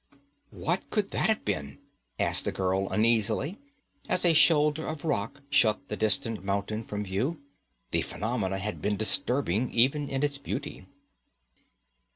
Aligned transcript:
'What 0.49 0.89
could 0.89 1.11
that 1.11 1.27
have 1.29 1.45
been?' 1.45 1.77
asked 2.19 2.45
the 2.45 2.51
girl 2.51 2.89
uneasily, 2.89 3.59
as 4.09 4.25
a 4.25 4.33
shoulder 4.33 4.87
of 4.87 5.05
rock 5.05 5.43
shut 5.51 5.77
the 5.89 5.95
distant 5.95 6.43
mountain 6.43 6.83
from 6.85 7.03
view; 7.03 7.39
the 7.91 8.01
phenomenon 8.01 8.59
had 8.59 8.81
been 8.81 8.97
disturbing, 8.97 9.69
even 9.69 10.09
in 10.09 10.23
its 10.23 10.39
beauty. 10.39 10.87